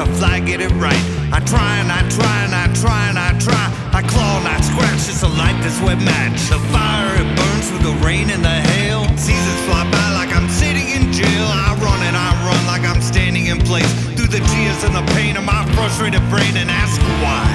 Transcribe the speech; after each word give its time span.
I 0.00 0.06
fly, 0.18 0.40
get 0.40 0.60
it 0.60 0.72
right. 0.72 0.98
I 1.30 1.38
try 1.46 1.78
and 1.78 1.86
I 1.86 2.02
try 2.10 2.36
and 2.42 2.52
I 2.52 2.66
try 2.74 3.08
and 3.10 3.18
I 3.18 3.30
try. 3.38 3.70
I 3.94 4.02
claw 4.02 4.42
and 4.42 4.48
I 4.48 4.58
scratch 4.60 5.06
just 5.06 5.20
to 5.20 5.28
light 5.28 5.54
this 5.62 5.80
wet 5.80 6.02
match. 6.02 6.50
The 6.50 6.58
fire 6.74 7.14
it 7.14 7.28
burns 7.38 7.70
through 7.70 7.94
the 7.94 7.96
rain 8.04 8.30
and 8.30 8.42
the 8.42 8.58
hail. 8.74 9.06
Seasons 9.16 9.60
fly 9.70 9.86
by 9.86 10.06
like 10.18 10.34
I'm 10.34 10.48
sitting 10.50 10.88
in 10.90 11.12
jail. 11.12 11.46
I 11.46 11.78
run 11.78 12.00
and 12.02 12.16
I 12.16 12.30
run 12.42 12.66
like 12.66 12.82
I'm 12.82 13.00
standing 13.02 13.46
in 13.46 13.58
place. 13.58 13.86
Through 14.18 14.34
the 14.34 14.42
tears 14.42 14.82
and 14.82 14.94
the 14.98 15.06
pain 15.14 15.36
of 15.36 15.44
my 15.44 15.62
frustrated 15.78 16.26
brain 16.28 16.56
and 16.56 16.70
ask 16.70 17.00
why. 17.22 17.46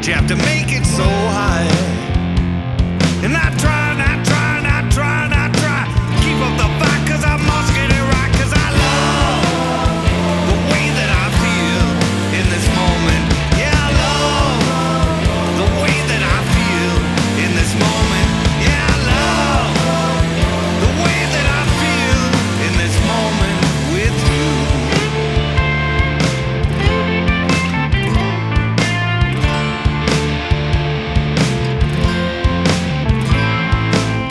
Do 0.00 0.08
you 0.08 0.16
have 0.16 0.28
to 0.28 0.36
make 0.36 0.72
it 0.72 0.86
so 0.86 1.04
high? 1.04 2.15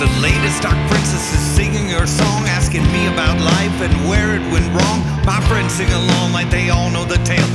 The 0.05 0.21
latest 0.21 0.61
Dark 0.61 0.77
Princess 0.87 1.33
is 1.33 1.41
singing 1.57 1.89
her 1.89 2.05
song, 2.05 2.45
asking 2.45 2.83
me 2.93 3.07
about 3.07 3.41
life 3.41 3.81
and 3.81 3.91
where 4.07 4.35
it 4.35 4.45
went 4.53 4.69
wrong. 4.69 5.01
My 5.25 5.41
friends 5.49 5.73
sing 5.73 5.89
along 5.89 6.31
like 6.31 6.51
they 6.51 6.69
all 6.69 6.91
know 6.91 7.05
the 7.05 7.17
tale. 7.25 7.49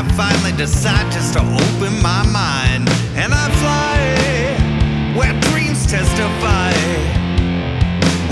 I 0.00 0.02
finally 0.16 0.56
decide 0.56 1.12
just 1.12 1.34
to 1.34 1.40
open 1.40 1.92
my 2.00 2.24
mind. 2.24 2.88
And 3.20 3.34
I 3.34 3.46
fly 3.60 4.00
where 5.14 5.38
dreams 5.52 5.84
testify. 5.84 6.72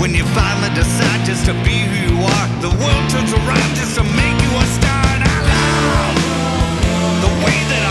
When 0.01 0.15
you 0.15 0.25
finally 0.33 0.73
decide 0.73 1.23
just 1.27 1.45
to 1.45 1.53
be 1.61 1.77
who 1.85 2.15
you 2.15 2.23
are, 2.25 2.47
the 2.65 2.73
world 2.73 3.05
turns 3.11 3.33
around 3.33 3.69
just 3.75 3.93
to 3.97 4.03
make 4.03 4.37
you 4.41 4.51
a 4.57 4.65
star. 4.77 5.05
And 5.13 5.23
I 5.23 5.37
love 5.53 6.17
the 7.21 7.45
way 7.45 7.57
that 7.69 7.83
I. 7.85 7.88